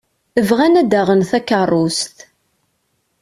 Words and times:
Bɣan 0.47 0.79
ad 0.81 0.87
d-aɣen 0.91 1.21
takeṛṛust. 1.29 2.17